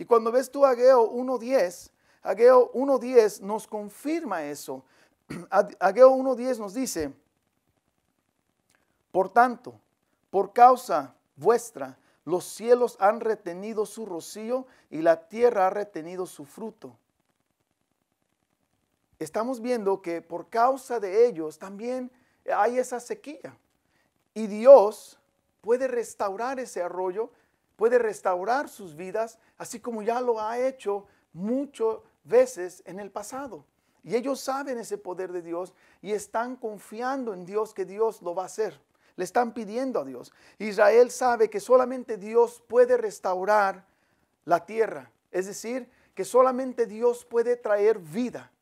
[0.00, 1.90] Y cuando ves tú Ageo 1.10,
[2.22, 4.82] Ageo 1.10 nos confirma eso.
[5.50, 7.12] Ageo 1.10 nos dice,
[9.12, 9.78] Por tanto,
[10.30, 16.46] por causa vuestra, los cielos han retenido su rocío y la tierra ha retenido su
[16.46, 16.96] fruto.
[19.18, 22.10] Estamos viendo que por causa de ellos también
[22.50, 23.54] hay esa sequía.
[24.32, 25.18] Y Dios
[25.60, 27.30] puede restaurar ese arroyo,
[27.80, 33.64] puede restaurar sus vidas, así como ya lo ha hecho muchas veces en el pasado.
[34.04, 38.34] Y ellos saben ese poder de Dios y están confiando en Dios que Dios lo
[38.34, 38.78] va a hacer.
[39.16, 40.30] Le están pidiendo a Dios.
[40.58, 43.86] Israel sabe que solamente Dios puede restaurar
[44.44, 45.10] la tierra.
[45.30, 48.52] Es decir, que solamente Dios puede traer vida.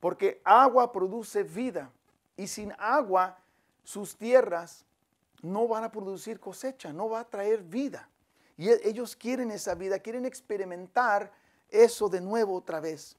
[0.00, 1.92] Porque agua produce vida.
[2.36, 3.38] Y sin agua,
[3.84, 4.84] sus tierras
[5.40, 8.10] no van a producir cosecha, no va a traer vida.
[8.56, 11.32] Y e, ellos quieren esa vida, quieren experimentar
[11.70, 13.16] eso de nuevo otra vez.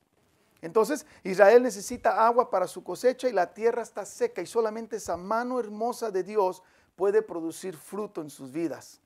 [0.61, 5.15] Entonces Israel necesita agua para su cosecha y la tierra está seca y solamente esa
[5.15, 6.63] mano hermosa de Dios
[6.95, 8.99] puede producir fruto en sus vidas.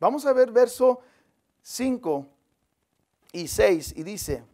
[0.00, 1.00] Vamos a ver verso
[1.62, 2.26] 5
[3.32, 4.44] y 6 y dice,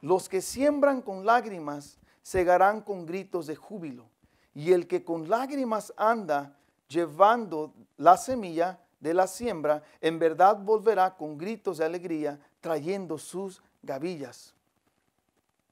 [0.00, 4.08] los que siembran con lágrimas segarán con gritos de júbilo
[4.54, 6.56] y el que con lágrimas anda
[6.88, 13.60] llevando la semilla de la siembra, en verdad volverá con gritos de alegría trayendo sus
[13.82, 14.54] gavillas.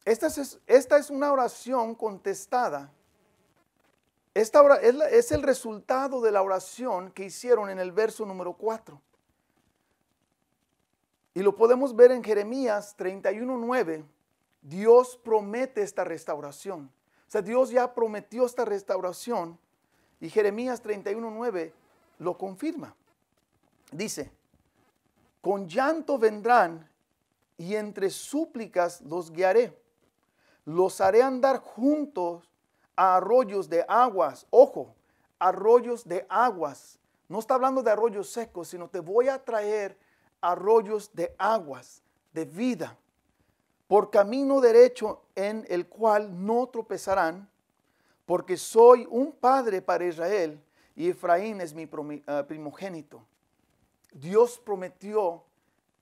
[0.05, 2.91] Esta es, esta es una oración contestada.
[4.35, 9.01] Esta es, es el resultado de la oración que hicieron en el verso número 4.
[11.33, 14.05] Y lo podemos ver en Jeremías 31.9.
[14.61, 16.91] Dios promete esta restauración.
[17.29, 19.57] O sea, Dios ya prometió esta restauración
[20.21, 21.73] y Jeremías 31.9
[22.19, 22.97] lo confirma.
[23.93, 24.33] Dice,
[25.41, 26.89] con llanto vendrán
[27.57, 29.81] y entre súplicas los guiaré
[30.65, 32.49] los haré andar juntos
[32.97, 34.47] a arroyos de aguas.
[34.51, 34.95] Ojo,
[35.39, 36.99] arroyos de aguas.
[37.29, 39.99] No está hablando de arroyos secos, sino te voy a traer
[40.41, 42.97] arroyos de aguas, de vida,
[43.87, 47.49] por camino derecho en el cual no tropezarán,
[48.27, 50.61] porque soy un padre para Israel
[50.97, 53.25] y Efraín es mi eh, primogénito.
[54.13, 55.45] Dios prometió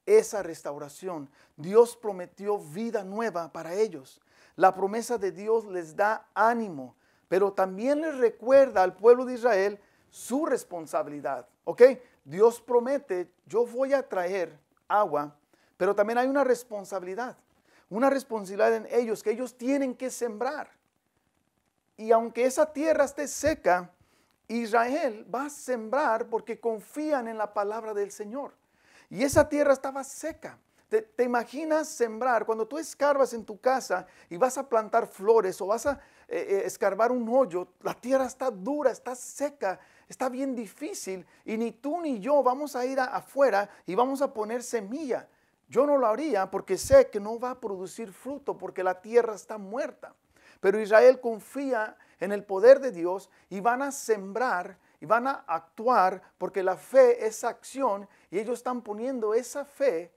[0.07, 1.29] esa restauración.
[1.57, 4.21] Dios prometió vida nueva para ellos.
[4.57, 6.97] La promesa de Dios les da ánimo,
[7.29, 9.79] pero también les recuerda al pueblo de Israel
[10.11, 11.47] su responsabilidad.
[11.65, 11.83] ¿Ok?
[12.25, 15.37] Dios promete, yo voy a traer agua,
[15.77, 17.37] pero también hay una responsabilidad.
[17.91, 20.71] Una responsabilidad en ellos que ellos tienen que sembrar.
[21.97, 23.91] Y aunque esa tierra esté seca,
[24.49, 28.55] Israel va a sembrar porque confían en la palabra del Señor.
[29.11, 30.59] Y esa tierra estaba seca.
[30.89, 35.67] ¿Te, imaginas sembrar cuando tú escarbas en tu casa y vas a plantar flores o
[35.67, 37.69] vas a eh, eh, escarbar un hoyo?
[37.83, 42.75] La tierra está dura, está seca, está bien difícil y ni tú ni yo vamos
[42.75, 45.29] a ir afuera y vamos a poner semilla.
[45.69, 49.35] Yo no lo haría porque sé que no va a producir fruto porque la tierra
[49.35, 50.15] está muerta.
[50.61, 55.45] Pero Israel confía en el poder de Dios y van a sembrar y van a
[55.47, 60.13] actuar porque la fe es acción y ellos están poniendo esa fe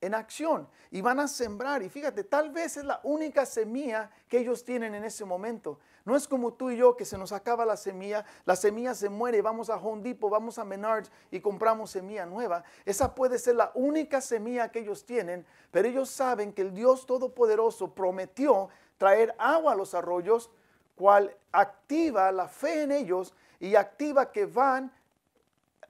[0.00, 1.82] en acción y van a sembrar.
[1.82, 5.78] Y fíjate, tal vez es la única semilla que ellos tienen en ese momento.
[6.04, 9.08] No es como tú y yo que se nos acaba la semilla, la semilla se
[9.08, 12.62] muere, vamos a Home Depot, vamos a Menards y compramos semilla nueva.
[12.84, 17.06] Esa puede ser la única semilla que ellos tienen, pero ellos saben que el Dios
[17.06, 18.68] Todopoderoso prometió
[18.98, 20.50] traer agua a los arroyos,
[20.96, 24.92] cual activa la fe en ellos y activa que van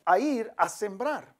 [0.04, 1.34] a ir a sembrar.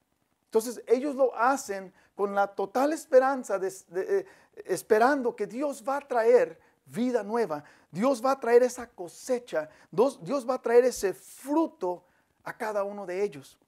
[0.47, 4.27] Entonces ellos lo hacen con la total esperanza, de, eh,
[4.65, 7.63] esperando que Dios va a traer vida nueva.
[7.91, 9.69] Dios va a traer esa cosecha.
[9.91, 12.05] Dios, Dios va a traer ese fruto
[12.43, 13.59] a cada uno de ellos.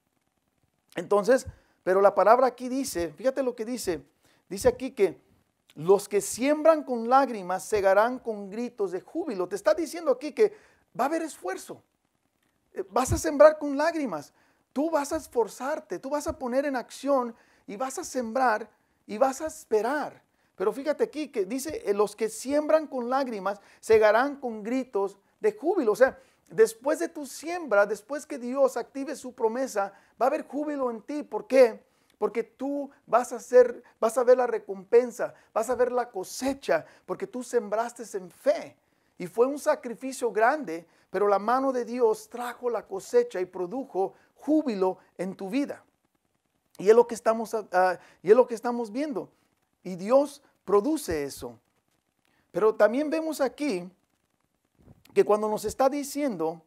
[0.95, 1.45] Entonces,
[1.83, 4.03] pero la palabra aquí dice, fíjate lo que dice,
[4.49, 5.21] dice aquí que
[5.75, 9.47] los que siembran con lágrimas segarán con gritos de júbilo.
[9.47, 10.53] Te está diciendo aquí que
[10.99, 11.81] va a haber esfuerzo.
[12.73, 14.33] Eh, vas a sembrar con lágrimas.
[14.73, 18.69] Tú vas a esforzarte, tú vas a poner en acción y vas a sembrar
[19.05, 20.23] y vas a esperar.
[20.55, 25.53] Pero fíjate aquí que dice, eh, los que siembran con lágrimas segarán con gritos de
[25.53, 25.93] júbilo.
[25.93, 30.45] O sea, después de tu siembra, después que Dios active su promesa, va a haber
[30.45, 31.23] júbilo en ti.
[31.23, 31.83] ¿Por qué?
[32.19, 33.39] Porque tú vas a
[33.99, 38.77] vas a ver la recompensa, vas a ver la cosecha, porque tú sembraste en fe.
[39.17, 44.13] Y fue un sacrificio grande, pero la mano de Dios trajo la cosecha y produjo
[44.35, 45.83] júbilo en tu vida.
[46.77, 49.29] Y es lo que estamos, ah, ah, y es lo que estamos viendo.
[49.81, 51.57] Y Dios produce eso.
[52.51, 53.89] Pero también vemos aquí
[55.13, 56.61] que cuando nos está diciendo,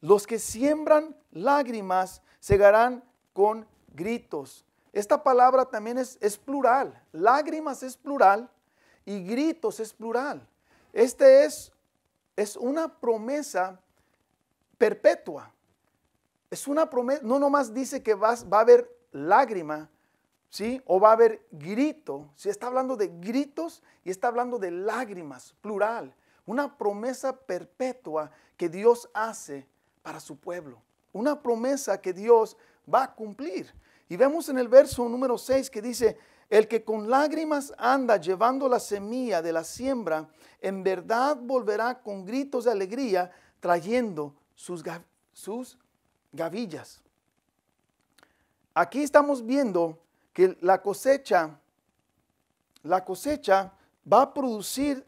[0.00, 4.64] Los que siembran lágrimas segarán con gritos.
[4.92, 7.02] Esta palabra también es, es plural.
[7.12, 8.50] Lágrimas es plural
[9.04, 10.46] y gritos es plural.
[10.92, 11.72] Este es,
[12.36, 13.80] es una promesa
[14.78, 15.50] perpetua.
[16.50, 19.90] Es una promesa, no nomás dice que vas, va a haber lágrima,
[20.50, 20.80] ¿sí?
[20.86, 22.30] O va a haber grito.
[22.36, 26.14] Si está hablando de gritos y está hablando de lágrimas, plural.
[26.46, 29.66] Una promesa perpetua que Dios hace
[30.02, 30.80] para su pueblo.
[31.12, 32.56] Una promesa que Dios
[32.92, 33.74] va a cumplir.
[34.08, 36.18] Y vemos en el verso número 6 que dice,
[36.50, 40.28] el que con lágrimas anda llevando la semilla de la siembra,
[40.60, 44.84] en verdad volverá con gritos de alegría trayendo sus,
[45.32, 45.78] sus
[46.32, 47.02] gavillas.
[48.74, 49.98] Aquí estamos viendo
[50.32, 51.58] que la cosecha,
[52.82, 53.72] la cosecha
[54.10, 55.06] va a producir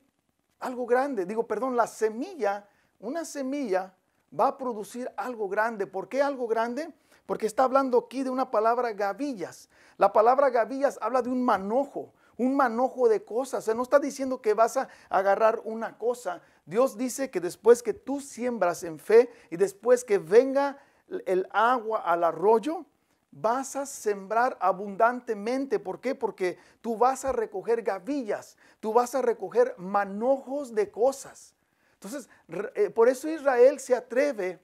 [0.60, 1.26] algo grande.
[1.26, 2.68] Digo, perdón, la semilla,
[3.00, 3.94] una semilla
[4.38, 5.86] va a producir algo grande.
[5.86, 6.92] ¿Por qué algo grande?
[7.26, 9.68] Porque está hablando aquí de una palabra gavillas.
[9.98, 13.64] La palabra gavillas habla de un manojo, un manojo de cosas.
[13.64, 16.40] O sea, no está diciendo que vas a agarrar una cosa.
[16.64, 20.78] Dios dice que después que tú siembras en fe y después que venga
[21.26, 22.86] el agua al arroyo,
[23.30, 25.78] vas a sembrar abundantemente.
[25.78, 26.14] ¿Por qué?
[26.14, 31.54] Porque tú vas a recoger gavillas, tú vas a recoger manojos de cosas.
[31.94, 32.28] Entonces,
[32.74, 34.60] eh, por eso Israel se atreve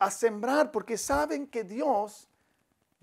[0.00, 2.28] a sembrar, porque saben que Dios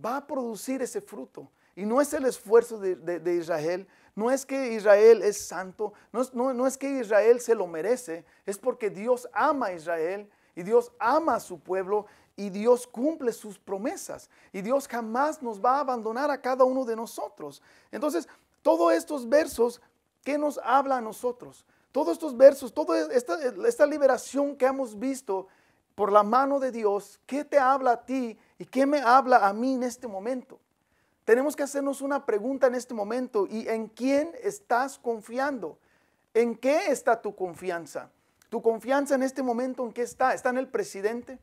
[0.04, 1.50] va a producir ese fruto.
[1.76, 6.34] Y no es el esfuerzo de, Israel, no es que Israel es santo, no es,
[6.34, 10.92] no es que Israel se lo merece, es porque Dios ama a Israel y Dios
[10.98, 15.82] ama a su pueblo y Dios cumple sus promesas y Dios jamás nos va a
[15.82, 17.62] abandonar a cada uno de nosotros.
[17.92, 18.28] Entonces,
[18.64, 19.80] todos estos versos,
[20.24, 21.64] ¿qué nos habla a nosotros?
[21.92, 25.48] Todos estos versos, toda esta liberación que hemos visto
[25.98, 29.52] por la mano de Dios, ¿qué te habla a ti y qué me habla a
[29.52, 30.60] mí en este momento?
[31.26, 35.80] Tenemos que hacernos una pregunta en este momento y en quién estás confiando.
[36.34, 38.12] ¿En qué está tu confianza?
[38.50, 40.36] ¿Tu confianza en este momento en qué está?
[40.36, 41.40] ¿Está en el presidente?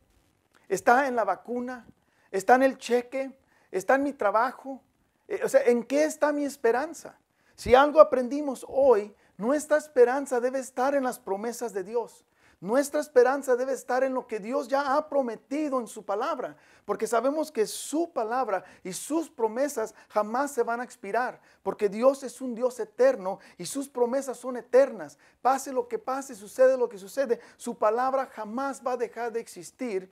[0.69, 1.87] está en la vacuna,
[2.31, 3.33] está en el cheque,
[3.71, 4.81] está en mi trabajo.
[5.29, 7.19] Eh, o sea, ¿en qué está mi esperanza?
[7.55, 12.25] Si algo aprendimos hoy, nuestra esperanza debe estar en las promesas de Dios.
[12.65, 17.07] Nuestra esperanza debe estar en lo que Dios ya ha prometido en su palabra, porque
[17.07, 22.41] sabemos que su palabra y sus promesas jamás se van a expirar, porque Dios es
[22.41, 25.19] un Dios eterno y sus promesas son eternas.
[25.43, 29.41] Pase lo que pase, sucede lo que sucede, su palabra jamás va a dejar de
[29.41, 30.11] existir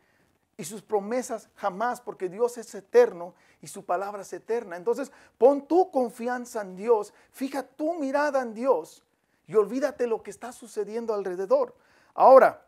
[0.59, 4.77] y sus promesas jamás, porque Dios es eterno y su palabra es eterna.
[4.77, 9.03] Entonces, pon tu confianza en Dios, fija tu mirada en Dios
[9.47, 11.75] y olvídate lo que está sucediendo alrededor.
[12.14, 12.64] Ahora,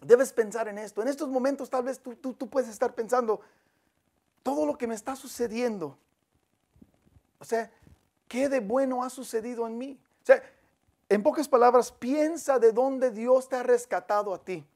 [0.00, 1.02] debes pensar en esto.
[1.02, 3.40] En estos momentos tal vez tú, tú, puedes estar pensando,
[4.42, 5.98] todo lo que me está sucediendo,
[7.38, 7.70] o sea,
[8.28, 10.00] ¿qué de bueno ha sucedido en mí?
[10.22, 10.42] O sea,
[11.08, 14.66] en pocas palabras, piensa de dónde Dios te ha rescatado a ti.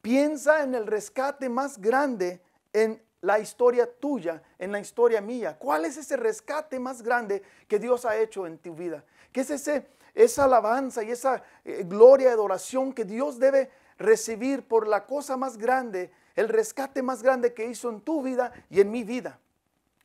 [0.00, 2.40] Piensa en el rescate más grande
[2.72, 5.56] en la historia tuya, en la historia mía.
[5.58, 9.04] ¿Cuál es ese rescate más grande que Dios ha hecho en tu vida?
[9.30, 14.66] ¿Qué es ese, esa alabanza y esa eh, gloria y adoración que Dios debe recibir
[14.66, 18.80] por la cosa más grande, el rescate más grande que hizo en tu vida y
[18.80, 19.38] en mi vida?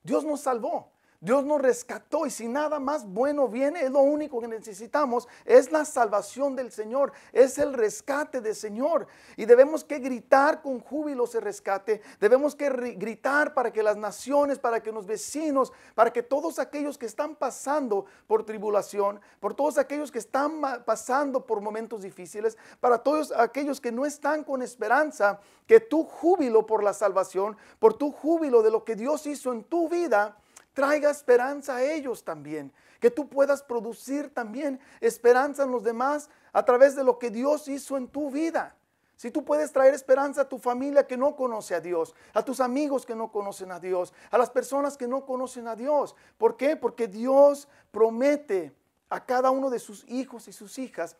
[0.03, 0.91] Dios nos salvó.
[1.19, 5.71] Dios nos rescató y si nada más bueno viene, es lo único que necesitamos, es
[5.71, 9.07] la salvación del Señor, es el rescate del Señor.
[9.35, 14.59] Y debemos que gritar con júbilo ese rescate, debemos que gritar para que las naciones,
[14.59, 19.79] para que los vecinos, para que todos aquellos que están pasando por tribulación, por todos
[19.79, 25.39] aquellos que están pasando por momentos difíciles, para todos aquellos que no están con esperanza,
[25.65, 29.63] que tu júbilo por la salvación, por tu júbilo de lo que Dios hizo en
[29.63, 30.37] tu vida,
[30.77, 32.71] traiga esperanza a ellos también.
[32.99, 37.67] Que tú puedas producir también esperanza en los demás a través de lo que Dios
[37.67, 38.75] hizo en tu vida.
[39.15, 42.59] Si tú puedes traer esperanza a tu familia que no conoce a Dios, a tus
[42.59, 46.15] amigos que no conocen a Dios, a las personas que no conocen a Dios.
[46.37, 46.75] ¿Por qué?
[46.75, 48.71] Porque Dios promete
[49.09, 51.17] a cada uno de sus hijos y sus hijas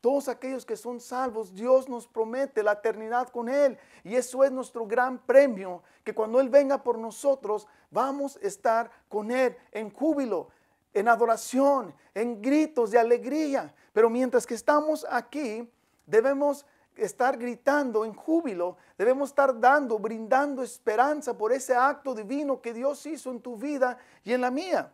[0.00, 3.78] todos aquellos que son salvos, Dios nos promete la eternidad con Él.
[4.02, 8.90] Y eso es nuestro gran premio, que cuando Él venga por nosotros, vamos a estar
[9.08, 10.48] con Él en júbilo,
[10.94, 13.74] en adoración, en gritos de alegría.
[13.92, 15.70] Pero mientras que estamos aquí,
[16.06, 16.64] debemos
[16.96, 23.04] estar gritando en júbilo, debemos estar dando, brindando esperanza por ese acto divino que Dios
[23.06, 24.92] hizo en tu vida y en la mía.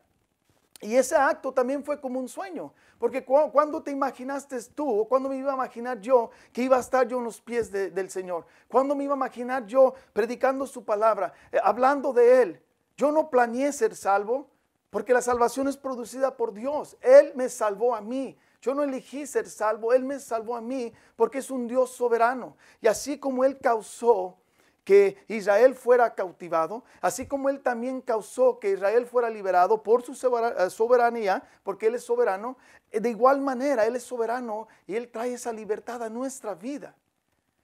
[0.81, 5.29] Y ese acto también fue como un sueño, porque cuando te imaginaste tú, o cuando
[5.29, 8.45] me iba a imaginar yo que iba a estar yo en los pies del Señor,
[8.69, 12.63] cuando me iba a imaginar yo predicando su palabra, eh, hablando de Él,
[12.97, 14.51] yo no planeé ser salvo,
[14.91, 16.97] porque la salvación es producida por Dios.
[17.01, 18.39] Él me salvó a mí.
[18.63, 22.57] Yo no elegí ser salvo, Él me salvó a mí porque es un Dios soberano.
[22.81, 24.39] Y así como Él causó
[24.87, 30.13] que Israel fuera cautivado, así como Él también causó que Israel fuera liberado por su
[30.13, 32.57] eh, soberanía, porque Él es soberano,
[32.93, 36.95] eh, de igual manera Él es soberano y Él trae esa libertad a nuestra vida.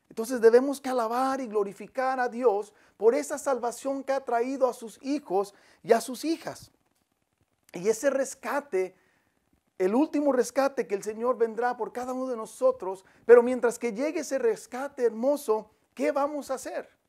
[0.09, 4.75] Entonces debemos que alabar y glorificar a Dios por esa salvación que ha traído a
[4.75, 5.55] sus hijos
[5.85, 6.73] y a sus hijas.
[7.73, 8.97] Y ese rescate,
[9.79, 13.93] el último rescate que el Señor vendrá por cada uno de nosotros, pero mientras que
[13.93, 17.01] llegue ese rescate hermoso, ¿qué vamos a hacer?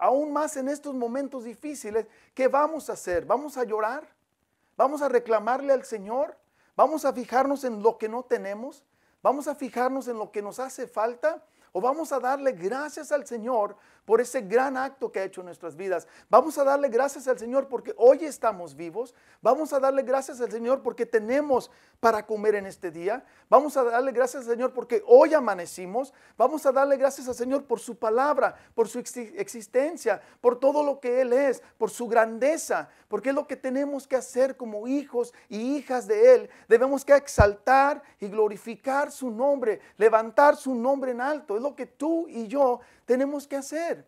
[0.00, 3.24] Aún más en estos momentos difíciles, ¿qué vamos a hacer?
[3.24, 4.08] ¿Vamos a llorar?
[4.76, 6.36] ¿Vamos a reclamarle al Señor?
[6.76, 8.84] ¿Vamos a fijarnos en lo que no tenemos?
[9.22, 11.44] ¿Vamos a fijarnos en lo que nos hace falta?
[11.72, 13.76] ¿O vamos a darle gracias al Señor
[14.08, 16.08] por ese gran acto que ha hecho en nuestras vidas.
[16.30, 19.14] Vamos a darle gracias al Señor porque hoy estamos vivos.
[19.42, 23.22] Vamos a darle gracias al Señor porque tenemos para comer en este día.
[23.50, 26.14] Vamos a darle gracias al Señor porque hoy amanecimos.
[26.38, 31.00] Vamos a darle gracias al Señor por su palabra, por su existencia, por todo lo
[31.00, 35.34] que Él es, por su grandeza, porque es lo que tenemos que hacer como hijos
[35.50, 36.50] y hijas de Él.
[36.66, 41.56] Debemos que exaltar y glorificar su nombre, levantar su nombre en alto.
[41.56, 44.04] Es lo que tú y yo tenemos que hacer.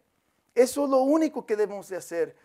[0.55, 2.37] Eso es lo único que debemos de hacer.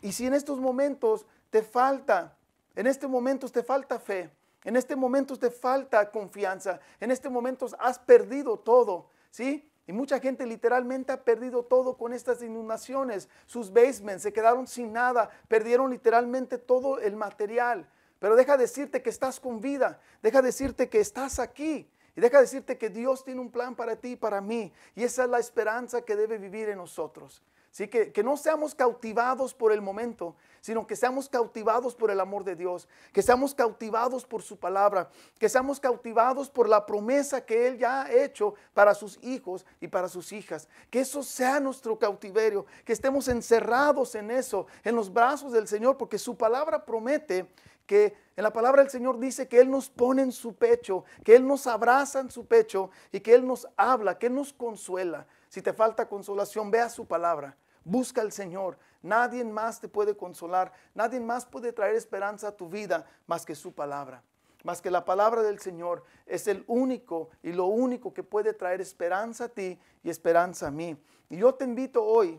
[0.00, 2.34] Y si en estos momentos te falta,
[2.74, 4.30] en este momento te falta fe,
[4.64, 9.70] en este momento te falta confianza, en este momento has perdido todo, ¿sí?
[9.86, 13.28] Y mucha gente literalmente ha perdido todo con estas inundaciones.
[13.44, 17.86] Sus basements se quedaron sin nada, perdieron literalmente todo el material.
[18.18, 22.76] Pero deja decirte que estás con vida, deja decirte que estás aquí, y deja decirte
[22.76, 24.72] que Dios tiene un plan para ti y para mí.
[24.96, 27.44] Y esa es la esperanza que debe vivir en nosotros.
[27.70, 32.18] Así que, que no seamos cautivados por el momento, sino que seamos cautivados por el
[32.18, 35.08] amor de Dios, que seamos cautivados por su palabra,
[35.38, 39.86] que seamos cautivados por la promesa que Él ya ha hecho para sus hijos y
[39.86, 40.66] para sus hijas.
[40.90, 45.96] Que eso sea nuestro cautiverio, que estemos encerrados en eso, en los brazos del Señor,
[45.96, 47.46] porque su palabra promete
[47.88, 51.34] que en la palabra del Señor dice que Él nos pone en su pecho, que
[51.34, 55.26] Él nos abraza en su pecho y que Él nos habla, que Él nos consuela.
[55.48, 58.78] Si te falta consolación, vea su palabra, busca al Señor.
[59.02, 63.54] Nadie más te puede consolar, nadie más puede traer esperanza a tu vida más que
[63.54, 64.22] su palabra.
[64.64, 68.82] Más que la palabra del Señor es el único y lo único que puede traer
[68.82, 71.02] esperanza a ti y esperanza a mí.
[71.30, 72.38] Y yo te invito hoy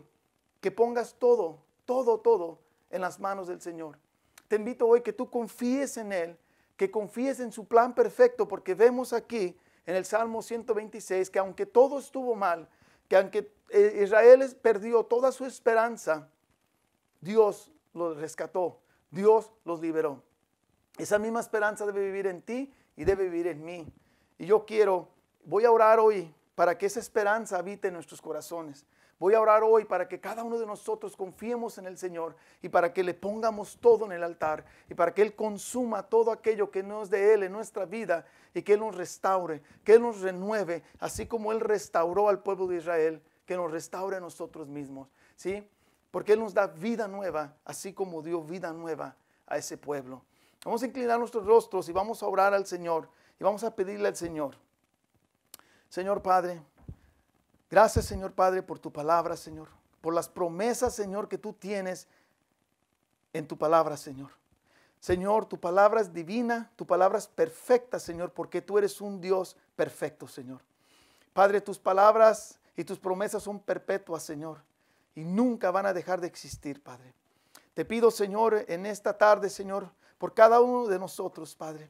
[0.60, 3.98] que pongas todo, todo, todo en las manos del Señor
[4.50, 6.36] te invito hoy que tú confíes en Él,
[6.76, 11.66] que confíes en su plan perfecto, porque vemos aquí en el Salmo 126 que aunque
[11.66, 12.68] todo estuvo mal,
[13.06, 16.28] que aunque eh, Israel perdió toda su esperanza,
[17.20, 18.80] Dios los rescató,
[19.12, 20.24] Dios los liberó.
[20.98, 23.86] Esa misma esperanza debe vivir en ti y debe vivir en mí.
[24.36, 25.10] Y yo quiero,
[25.44, 28.84] voy a orar hoy para que esa esperanza habite en nuestros corazones.
[29.20, 32.70] Voy a orar hoy para que cada uno de nosotros confiemos en el Señor y
[32.70, 36.70] para que le pongamos todo en el altar y para que Él consuma todo aquello
[36.70, 40.00] que no es de Él en nuestra vida y que Él nos restaure, que Él
[40.00, 44.68] nos renueve, así como Él restauró al pueblo de Israel, que nos restaure a nosotros
[44.68, 45.06] mismos,
[45.36, 45.68] ¿sí?
[46.10, 49.16] Porque Él nos da vida nueva, así como dio vida nueva
[49.46, 50.22] a ese pueblo.
[50.64, 53.06] Vamos a inclinar nuestros rostros y vamos a orar al Señor
[53.38, 54.56] y vamos a pedirle al Señor,
[55.90, 56.62] Señor Padre,
[57.70, 59.68] Gracias, Señor Padre, por tu palabra, Señor,
[60.00, 62.08] por las promesas, Señor, que tú tienes
[63.32, 64.30] en tu palabra, Señor.
[64.98, 69.56] Señor, tu palabra es divina, tu palabra es perfecta, Señor, porque tú eres un Dios
[69.76, 70.60] perfecto, Señor.
[71.32, 74.58] Padre, tus palabras y tus promesas son perpetuas, Señor,
[75.14, 77.14] y nunca van a dejar de existir, Padre.
[77.72, 81.88] Te pido, Señor, en esta tarde, Señor, por cada uno de nosotros, Padre,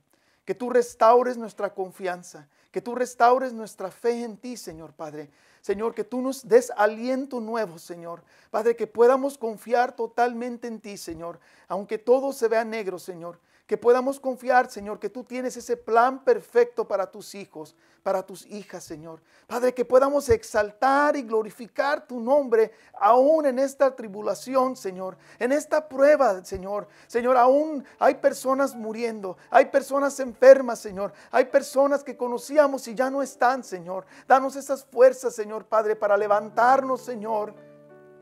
[0.50, 5.30] que tú restaures nuestra confianza, que tú restaures nuestra fe en ti, Señor Padre.
[5.60, 8.24] Señor, que tú nos des aliento nuevo, Señor.
[8.50, 11.38] Padre, que podamos confiar totalmente en ti, Señor.
[11.68, 13.38] Aunque todo se vea negro, Señor
[13.70, 18.44] que podamos confiar, Señor, que tú tienes ese plan perfecto para tus hijos, para tus
[18.46, 19.22] hijas, Señor.
[19.46, 25.88] Padre, que podamos exaltar y glorificar tu nombre aún en esta tribulación, Señor, en esta
[25.88, 26.88] prueba, Señor.
[27.06, 31.12] Señor, aún hay personas muriendo, hay personas enfermas, Señor.
[31.30, 34.04] Hay personas que conocíamos y ya no están, Señor.
[34.26, 37.54] Danos esas fuerzas, Señor, Padre, para levantarnos, Señor,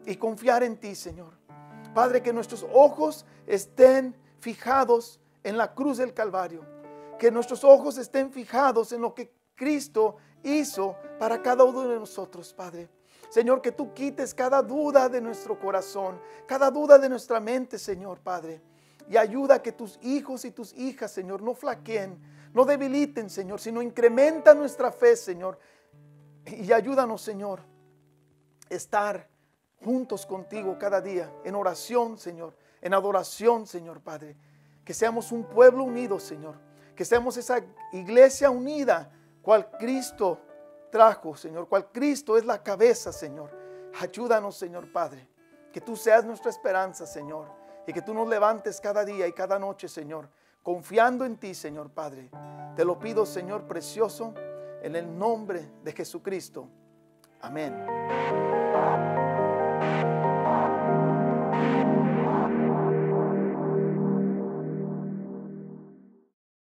[0.04, 1.32] y confiar en ti, Señor.
[1.94, 6.64] Padre, que nuestros ojos estén fijados en la cruz del Calvario.
[7.18, 12.52] Que nuestros ojos estén fijados en lo que Cristo hizo para cada uno de nosotros,
[12.54, 12.88] Padre.
[13.28, 18.20] Señor, que tú quites cada duda de nuestro corazón, cada duda de nuestra mente, Señor,
[18.20, 18.62] Padre.
[19.08, 22.18] Y ayuda a que tus hijos y tus hijas, Señor, no flaqueen,
[22.54, 25.58] no debiliten, Señor, sino incrementa nuestra fe, Señor.
[26.46, 27.60] Y ayúdanos, Señor,
[28.70, 29.28] estar
[29.84, 34.36] juntos contigo cada día, en oración, Señor, en adoración, Señor Padre.
[34.88, 36.54] Que seamos un pueblo unido, Señor.
[36.96, 37.60] Que seamos esa
[37.92, 39.12] iglesia unida,
[39.42, 40.40] cual Cristo
[40.90, 43.50] trajo, Señor, cual Cristo es la cabeza, Señor.
[44.00, 45.28] Ayúdanos, Señor Padre.
[45.74, 47.48] Que tú seas nuestra esperanza, Señor.
[47.86, 50.30] Y que tú nos levantes cada día y cada noche, Señor.
[50.62, 52.30] Confiando en ti, Señor Padre.
[52.74, 54.32] Te lo pido, Señor precioso,
[54.80, 56.66] en el nombre de Jesucristo.
[57.42, 58.57] Amén.